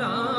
[0.00, 0.33] Allah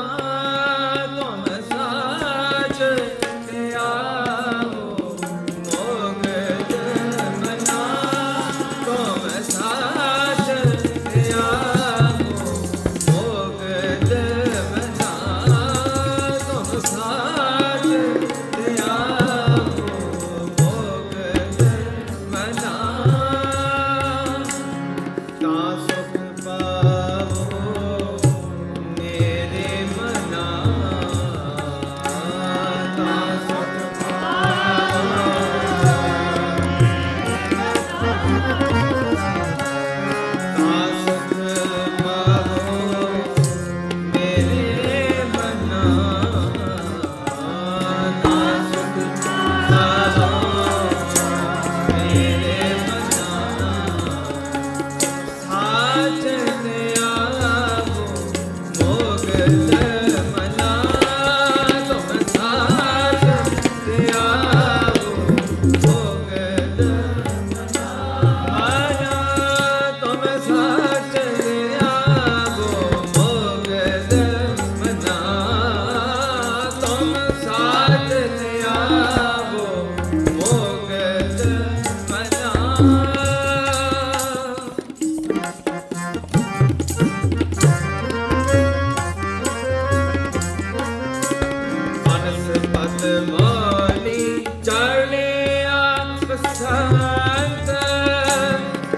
[96.66, 97.70] ਬਸੰਤ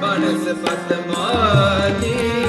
[0.03, 2.48] ਮਨਸ ਪਦ ਮਾਲੀ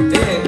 [0.00, 0.39] Yeah.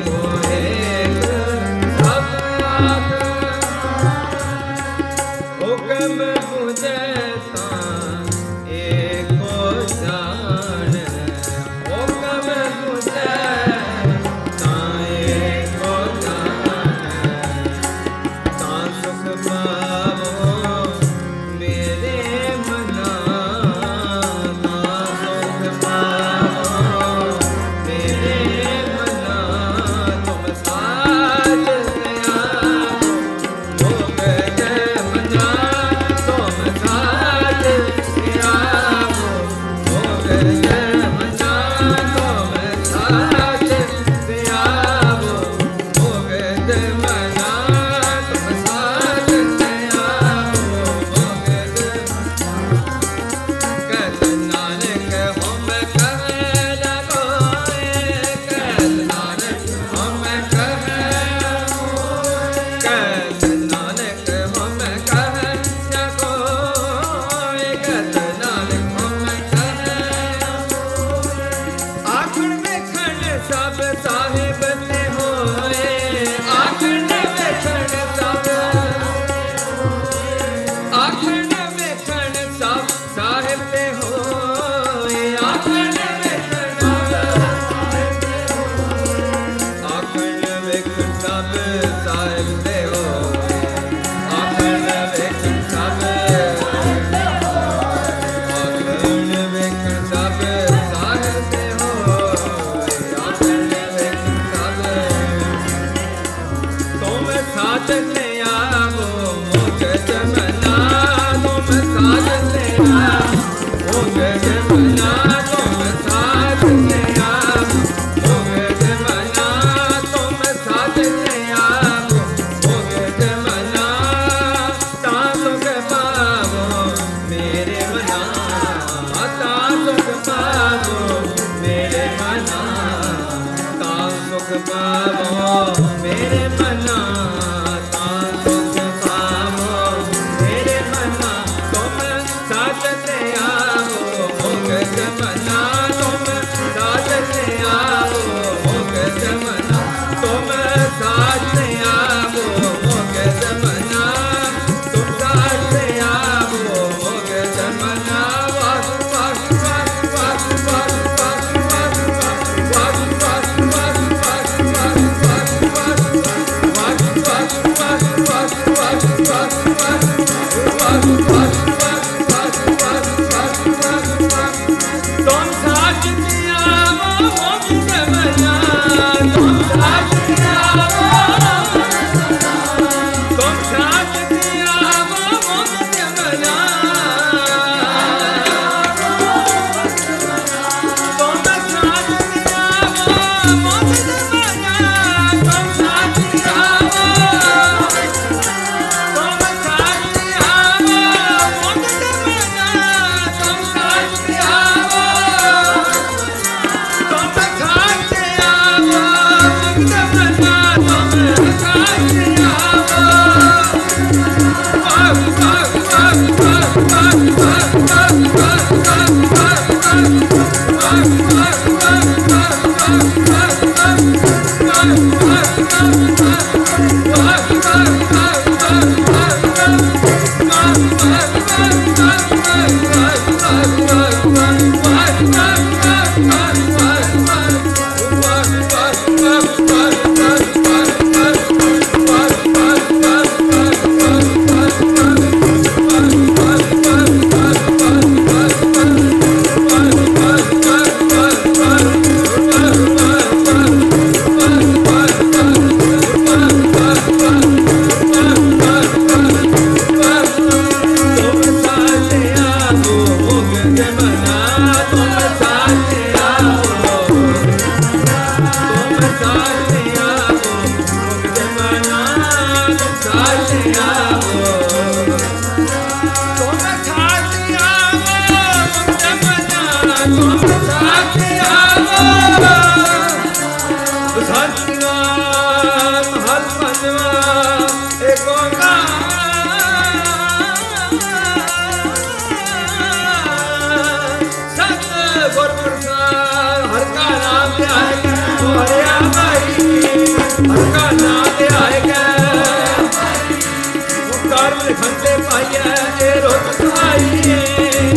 [304.82, 307.36] ਖੰਡੇ ਪਾਈਐ, ਇਹ ਰੁੱਤ ਆਈਏ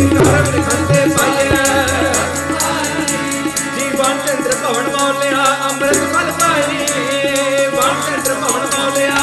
[0.09, 1.63] ਕਰਮ ਖੰਡੇ ਪਾਈਐ।
[3.75, 9.15] ਜੀਵਨ ਚੰਦਰ ਭਵਨ ਮੌਲਿਆ, ਅੰਮ੍ਰਿਤ ਫਲ ਪਾਈਏ ਵਨ ਚੰਦਰ ਭਵਨ ਮੌਲਿਆ।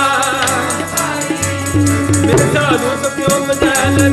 [2.26, 4.08] ਮਿੱਠਾ ਰੂਪ ਕਿਉਂ ਮਜੈ ਲੈ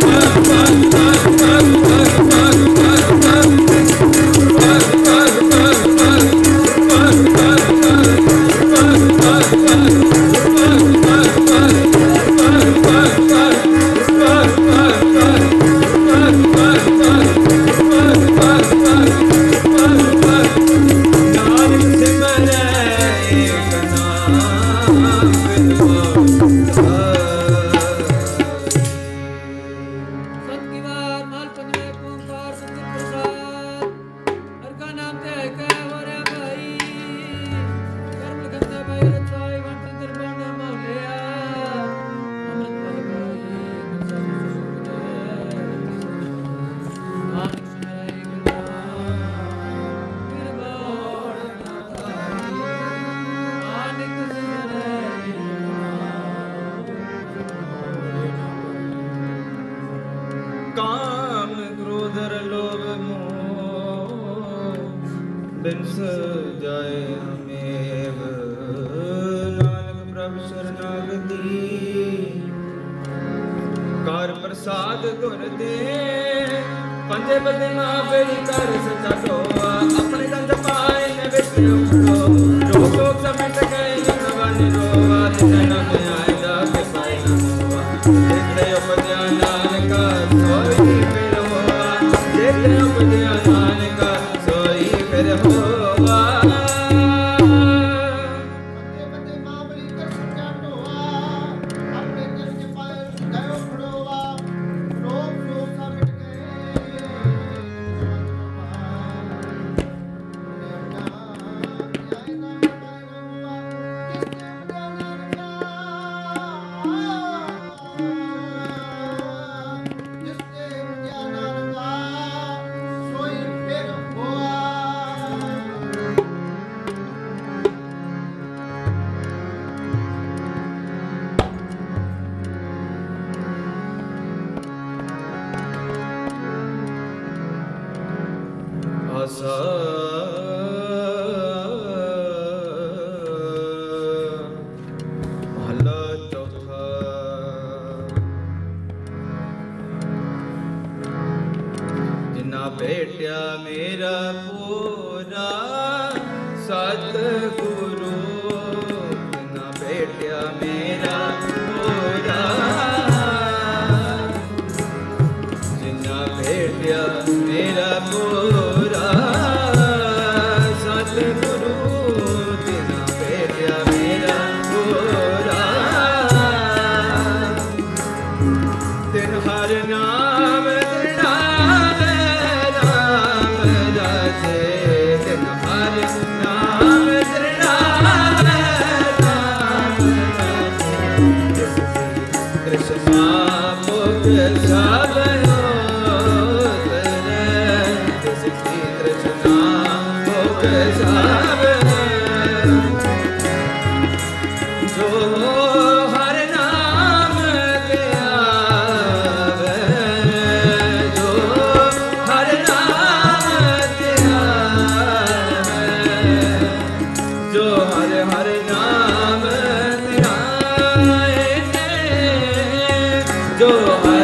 [223.66, 224.15] 都有啊。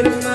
[0.00, 0.29] I'm not little.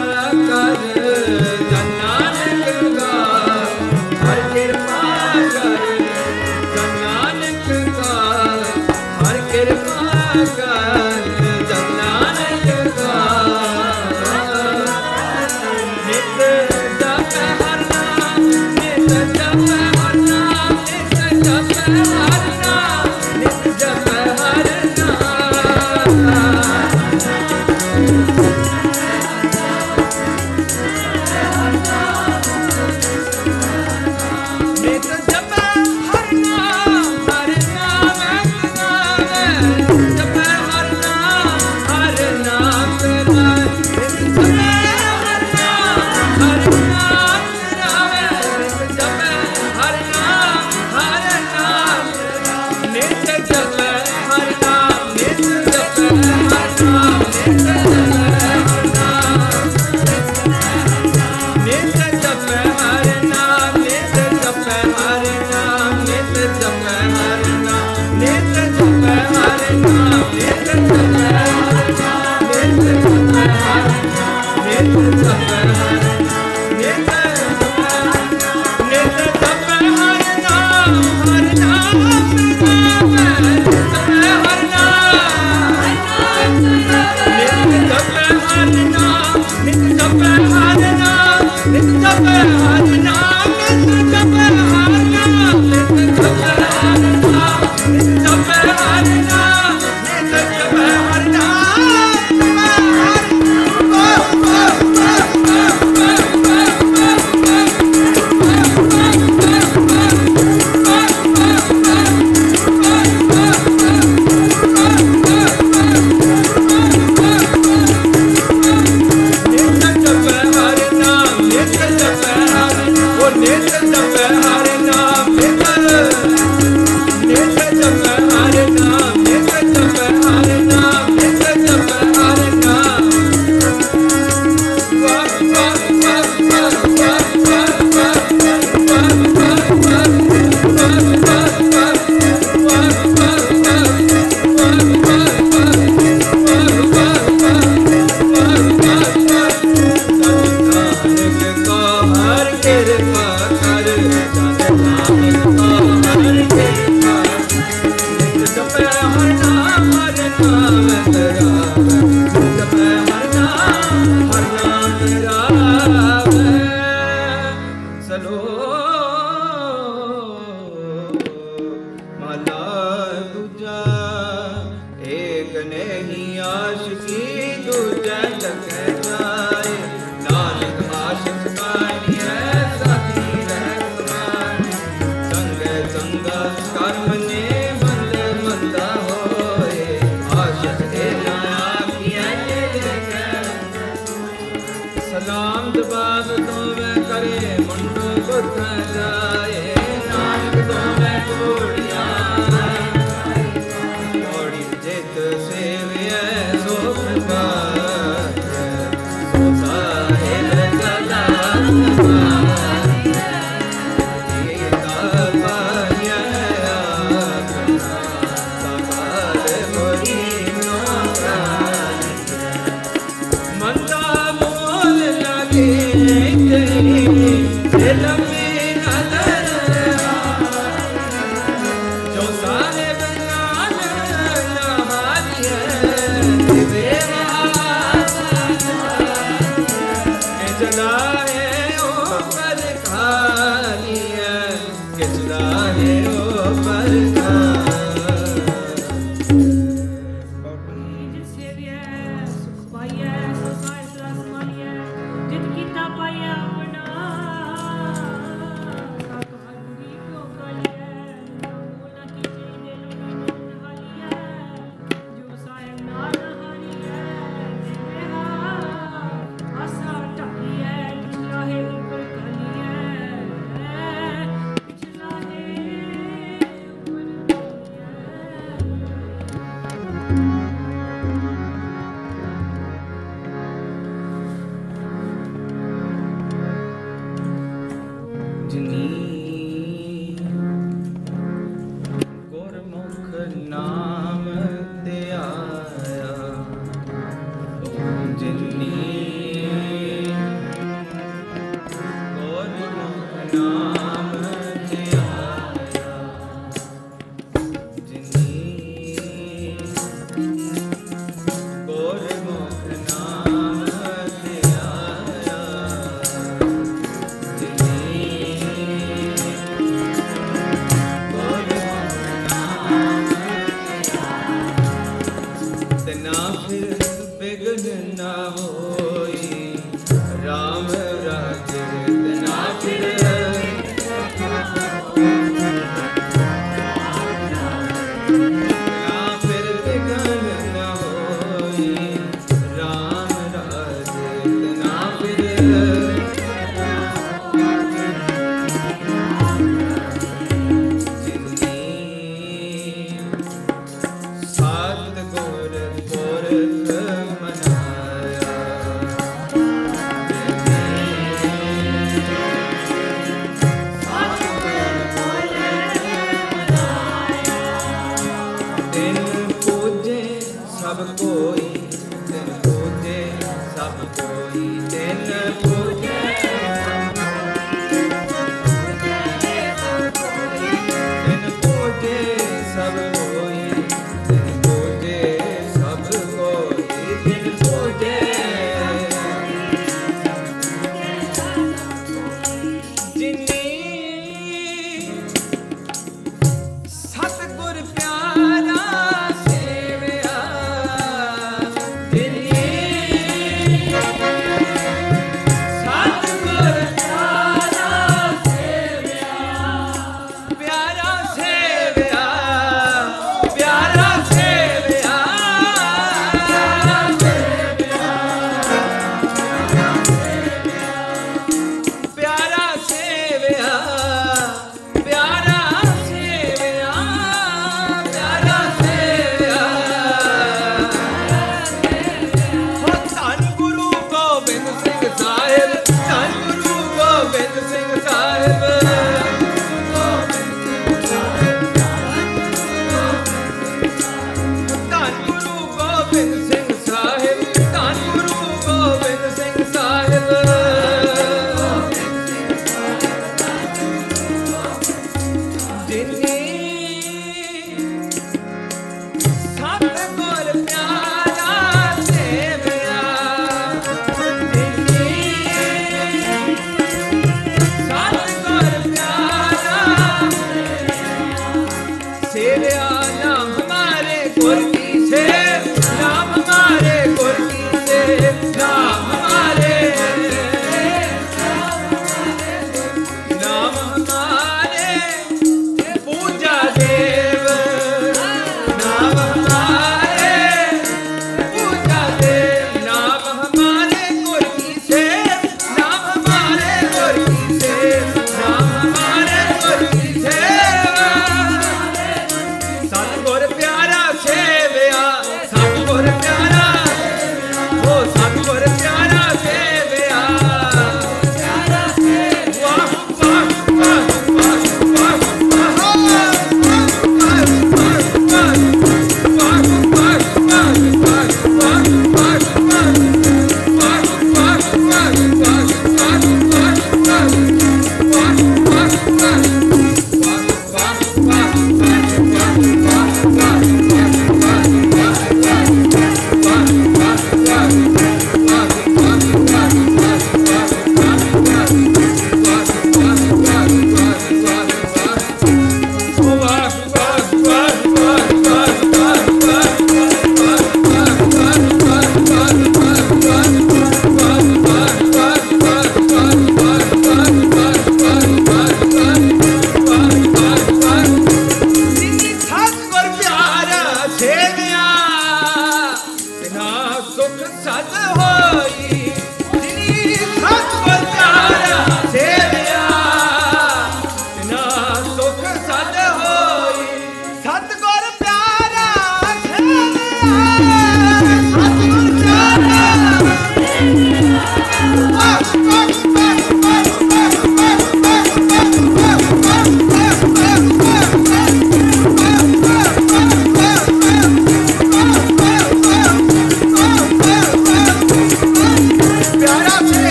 [92.17, 92.64] Amen.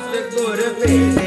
[0.00, 1.17] verdura verde.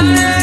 [0.00, 0.39] Bye.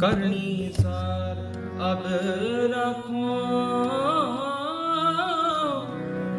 [0.00, 1.36] ਕਰਨੀ ਸਾਰ,
[1.92, 2.04] ਅਬ
[2.72, 3.34] ਰੱਖੋ।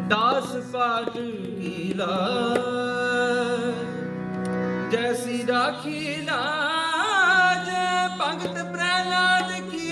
[0.08, 2.58] ਦਾਸ ਪਾਤ ਕੀ ਲਾਜ
[4.92, 7.70] ਜੈਸੀ ਰਾਖੀ ਲਾਜ
[8.18, 9.90] ਭਗਤ ਪ੍ਰਹਿਲਾਦ ਕੀ?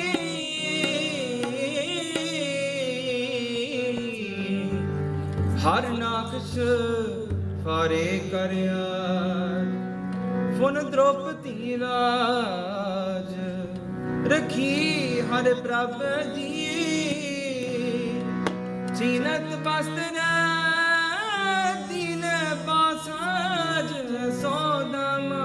[5.64, 6.58] ਹਰ ਨਾਕਸ਼
[7.64, 8.84] ਫਾਰੇ ਕਰਿਆ।
[10.58, 11.76] ਫੁਨ ਦ੍ਰੋਪਤੀ
[14.30, 16.02] ਰਖੀ ਹਰ ਪ੍ਰਭ
[16.34, 16.66] ਜੀ
[18.94, 20.18] ਜੀਨਤ ਬਸਤਨ
[21.88, 22.24] ਦਿਨ
[22.66, 23.92] ਪਾਸਾਜ
[24.40, 25.44] ਸੋਦਾਮਾ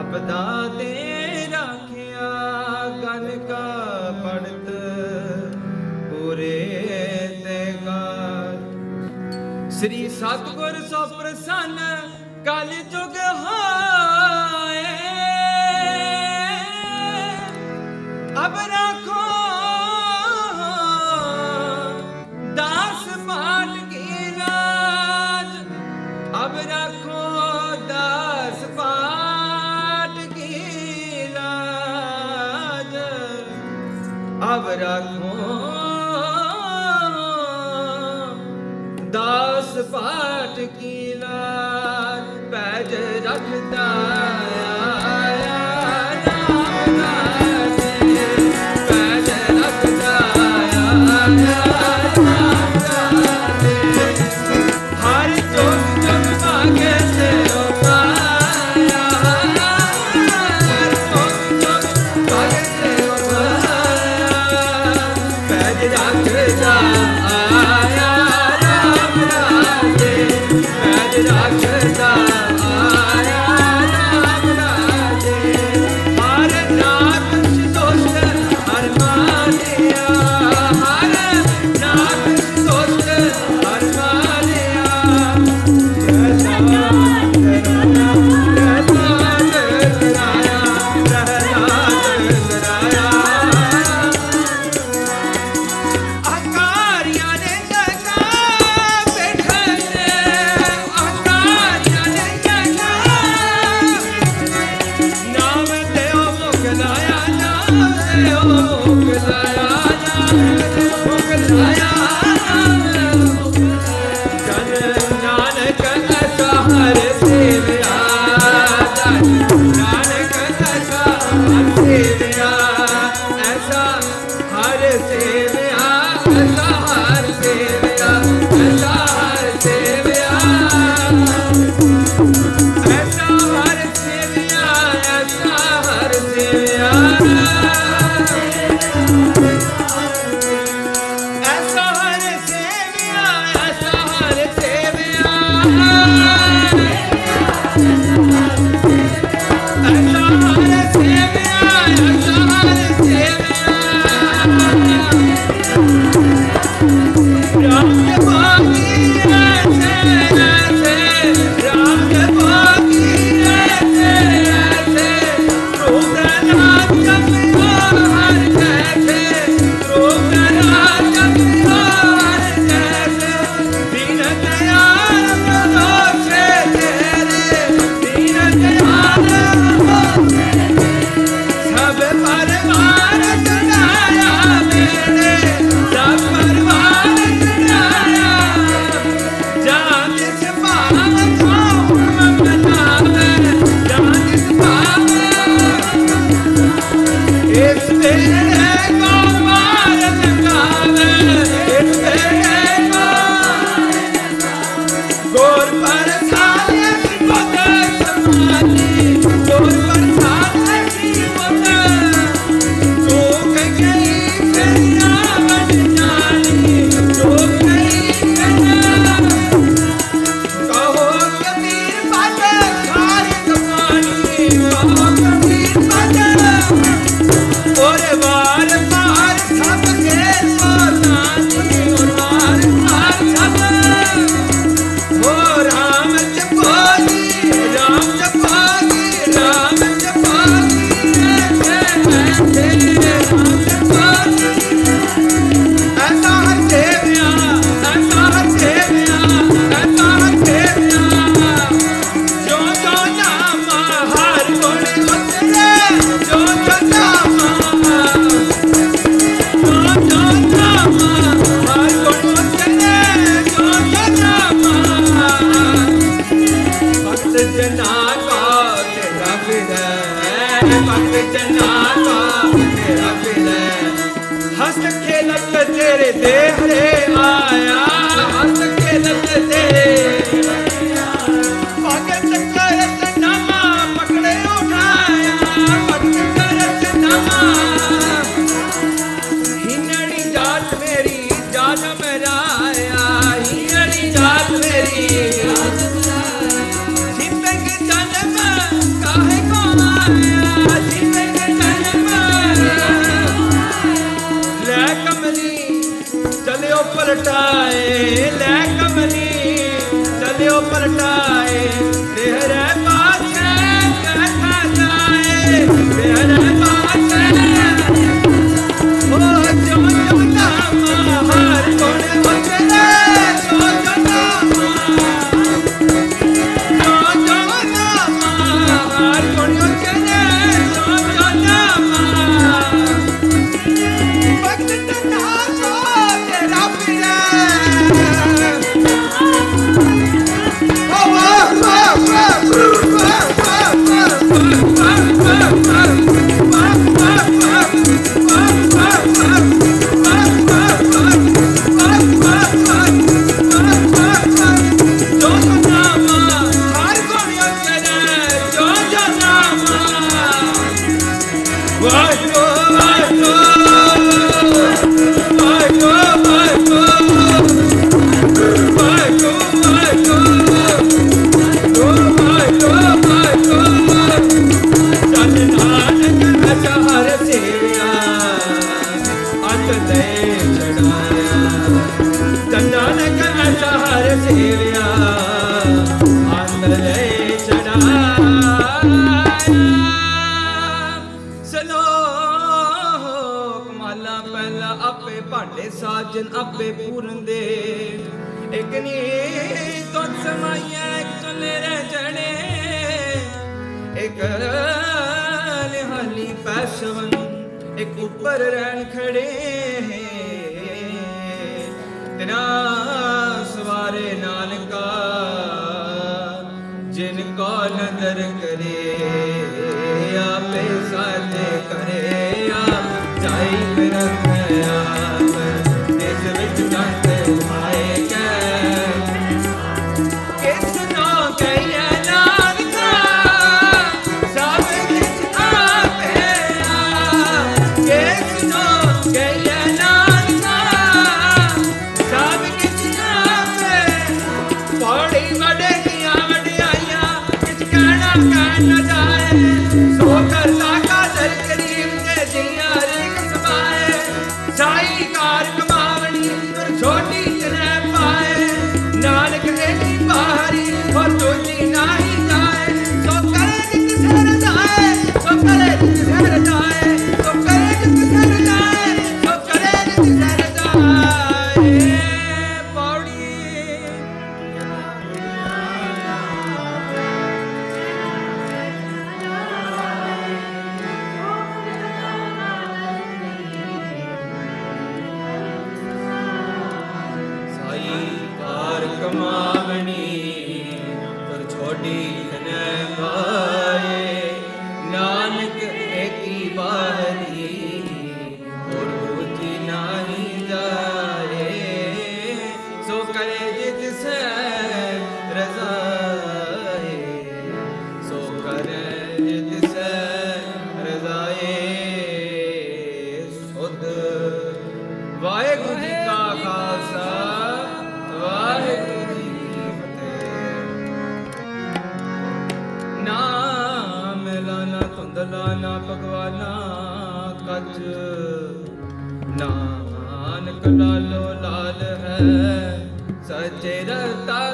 [0.00, 0.44] ਅਪਦਾ
[0.78, 0.92] ਤੇ
[1.52, 2.30] ਰੱਖਿਆ
[3.02, 3.66] ਗਨ ਕਾ
[4.22, 4.70] ਪੜਤ,
[6.10, 6.58] ਪੂਰੇ
[7.44, 8.56] ਤੇ ਕਾਰ
[9.70, 11.78] ਸ੍ਰੀ ਸਤਗੁਰ ਸੋ ਪ੍ਰਸੰਨ,
[12.44, 13.61] ਕਲ ਜੁਗ ਹੋ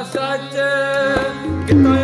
[0.04, 0.56] ਸੱਚ
[1.66, 1.94] ਕਿਤੋਂ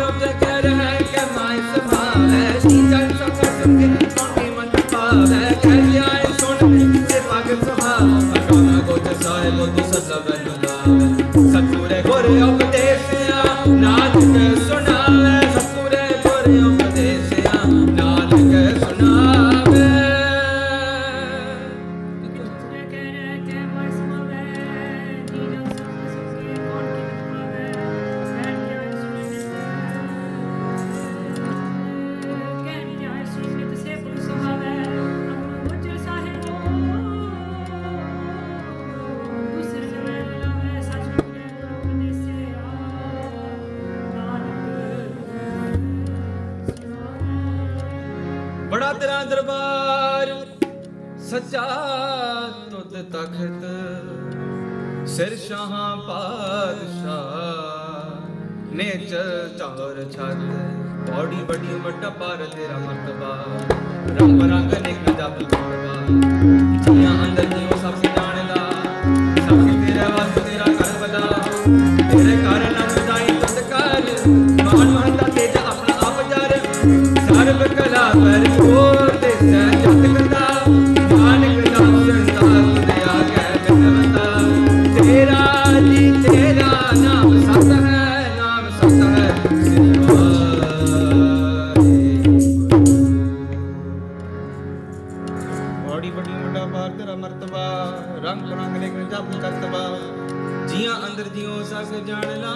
[101.85, 102.51] ਰਸ ਜਾਣ ਲਾ,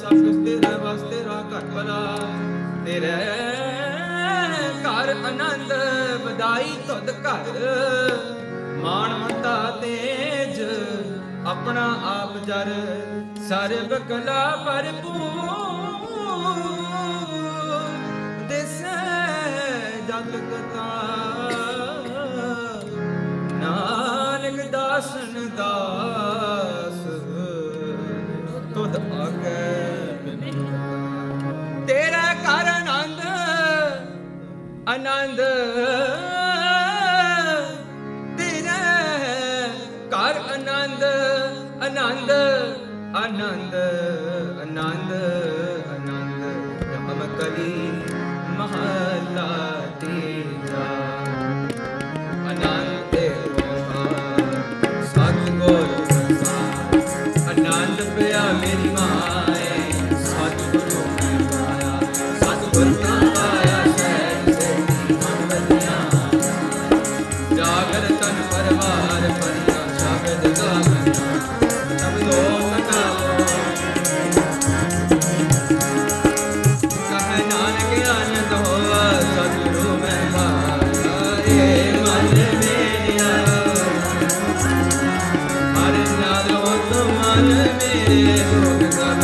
[0.00, 2.16] ਸਭ ਤੇਰੇ ਵਾਸਤੇ ਤੇਰਾ ਘਟ ਬਲਾ
[2.84, 3.12] ਤੇਰੇ
[4.84, 5.72] ਘਰ ਆਨੰਦ,
[6.24, 7.60] ਵਧਾਈ ਤੁਧ ਘਰ।
[8.82, 10.60] ਮਾਣ ਮੰਤਾ ਤੇਜ,
[11.46, 12.72] ਆਪਣਾ ਆਪ ਜਰ।
[13.48, 15.48] ਸਰਬ ਕਲਾ ਭਰਪੂਰ,
[18.48, 19.00] ਦਿਸੈ
[20.08, 20.86] ਜਗਤਾ
[23.60, 25.72] ਨਾਨਕ ਦਾਸਨ ਦਾ
[34.94, 35.40] ਆਨੰਦ
[38.36, 38.82] ਦਿਨੈ
[40.10, 41.02] ਕਰ ਆਨੰਦ
[41.82, 42.30] ਆਨੰਦ
[43.16, 43.74] ਆਨੰਦ।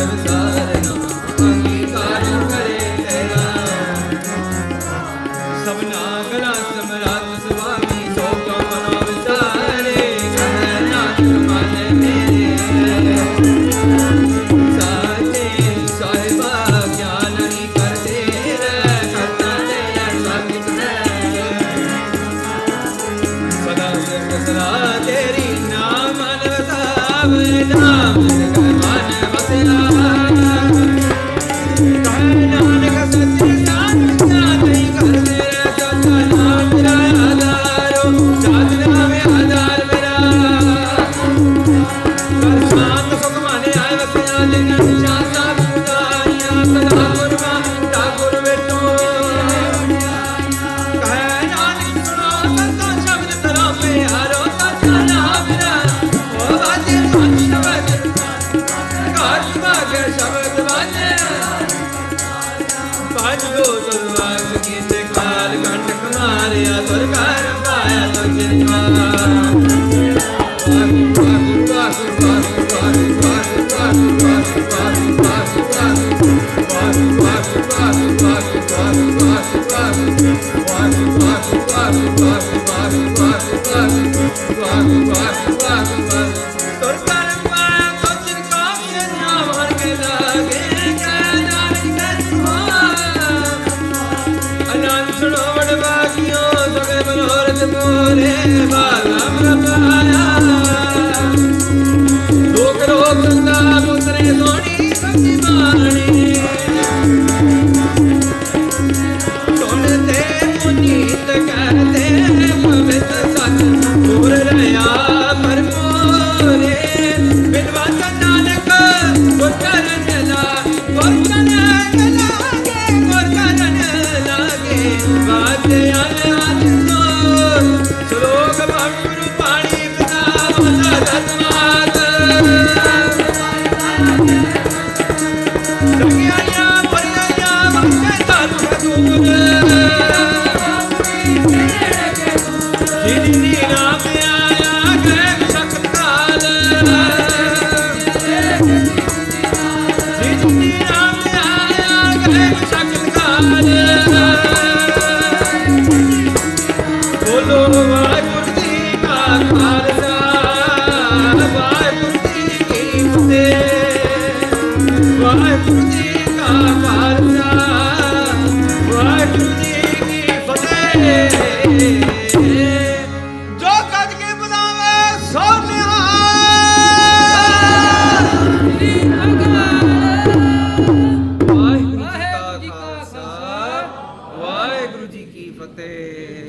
[0.01, 0.40] Hare